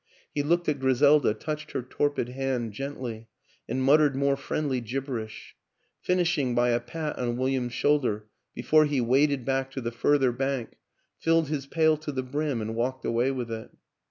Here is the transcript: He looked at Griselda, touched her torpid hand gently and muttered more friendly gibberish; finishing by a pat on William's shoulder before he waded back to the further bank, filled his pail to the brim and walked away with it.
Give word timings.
He 0.33 0.41
looked 0.41 0.67
at 0.67 0.79
Griselda, 0.79 1.35
touched 1.35 1.73
her 1.73 1.83
torpid 1.83 2.29
hand 2.29 2.71
gently 2.73 3.27
and 3.69 3.83
muttered 3.83 4.15
more 4.15 4.35
friendly 4.35 4.81
gibberish; 4.81 5.55
finishing 6.01 6.55
by 6.55 6.69
a 6.69 6.79
pat 6.79 7.19
on 7.19 7.37
William's 7.37 7.73
shoulder 7.75 8.25
before 8.55 8.85
he 8.85 8.99
waded 8.99 9.45
back 9.45 9.69
to 9.73 9.79
the 9.79 9.91
further 9.91 10.31
bank, 10.31 10.77
filled 11.19 11.49
his 11.49 11.67
pail 11.67 11.97
to 11.97 12.11
the 12.11 12.23
brim 12.23 12.61
and 12.63 12.73
walked 12.73 13.05
away 13.05 13.29
with 13.29 13.51
it. 13.51 13.69